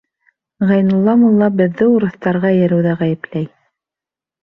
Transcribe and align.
Ғәйнулла 0.71 1.15
мулла 1.25 1.51
беҙҙе 1.61 1.91
урыҫтарға 1.91 2.53
эйәреүҙә 2.59 2.99
ғәйепләй. 3.07 3.51